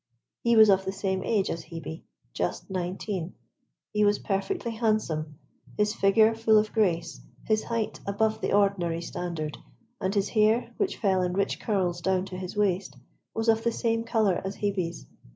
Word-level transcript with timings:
He 0.43 0.55
was 0.55 0.71
of 0.71 0.83
the 0.83 0.91
same 0.91 1.23
age 1.23 1.51
as 1.51 1.65
Hebe 1.65 2.01
just 2.33 2.71
nineteen. 2.71 3.35
He 3.93 4.03
was 4.03 4.17
perfectly 4.17 4.71
handsome, 4.71 5.37
his 5.77 5.93
figure 5.93 6.33
full 6.33 6.57
of 6.57 6.73
grace, 6.73 7.21
his 7.43 7.65
height 7.65 7.99
above 8.07 8.41
the 8.41 8.51
ordinary 8.51 9.03
standard, 9.03 9.59
and 10.01 10.15
his 10.15 10.29
hair, 10.29 10.73
which 10.77 10.97
fell 10.97 11.21
in 11.21 11.33
rich 11.33 11.59
curls 11.59 12.01
down 12.01 12.25
to 12.25 12.35
his 12.39 12.57
waist, 12.57 12.95
was 13.35 13.47
of 13.47 13.63
the 13.63 13.71
same 13.71 14.03
colour 14.03 14.41
as 14.43 14.55
Hebe's. 14.55 15.05